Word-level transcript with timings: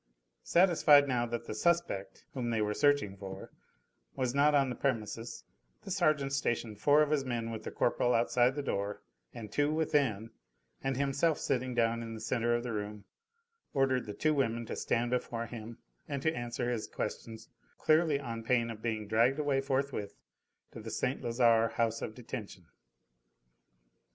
Satisfied 0.43 1.07
now 1.07 1.27
that 1.27 1.45
the 1.45 1.53
"suspect" 1.53 2.25
whom 2.33 2.49
they 2.49 2.59
were 2.59 2.73
searching 2.73 3.15
for 3.15 3.51
was 4.15 4.33
not 4.33 4.55
on 4.55 4.71
the 4.71 4.75
premises, 4.75 5.43
the 5.83 5.91
sergeant 5.91 6.33
stationed 6.33 6.79
four 6.79 7.03
of 7.03 7.11
his 7.11 7.23
men 7.23 7.51
with 7.51 7.61
the 7.61 7.69
corporal 7.69 8.15
outside 8.15 8.55
the 8.55 8.63
door, 8.63 9.03
and 9.31 9.51
two 9.51 9.71
within, 9.71 10.31
and 10.83 10.97
himself 10.97 11.37
sitting 11.37 11.75
down 11.75 12.01
in 12.01 12.15
the 12.15 12.19
centre 12.19 12.55
of 12.55 12.63
the 12.63 12.73
room 12.73 13.05
ordered 13.75 14.07
the 14.07 14.13
two 14.15 14.33
women 14.33 14.65
to 14.65 14.75
stand 14.75 15.11
before 15.11 15.45
him 15.45 15.77
and 16.07 16.23
to 16.23 16.33
answer 16.33 16.71
his 16.71 16.87
questions 16.87 17.49
clearly 17.77 18.19
on 18.19 18.41
pain 18.43 18.71
of 18.71 18.81
being 18.81 19.07
dragged 19.07 19.37
away 19.37 19.61
forthwith 19.61 20.15
to 20.71 20.79
the 20.79 20.89
St. 20.89 21.21
Lazare 21.21 21.73
house 21.73 22.01
of 22.01 22.15
detention. 22.15 22.65